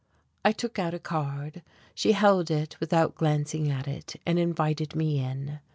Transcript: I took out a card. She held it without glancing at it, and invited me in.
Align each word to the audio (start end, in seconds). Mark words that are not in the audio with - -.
I 0.43 0.51
took 0.51 0.79
out 0.79 0.95
a 0.95 0.99
card. 0.99 1.61
She 1.93 2.13
held 2.13 2.49
it 2.49 2.75
without 2.79 3.13
glancing 3.13 3.69
at 3.69 3.87
it, 3.87 4.15
and 4.25 4.39
invited 4.39 4.95
me 4.95 5.19
in. 5.19 5.59